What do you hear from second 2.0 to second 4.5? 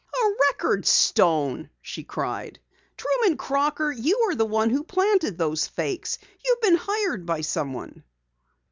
cried. "Truman Crocker, you are the